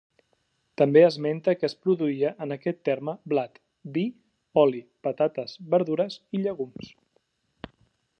[0.81, 3.61] També esmenta què es produïa en aquest terme: blat,
[3.99, 4.05] vi,
[4.65, 6.91] oli, patates, verdures i llegums.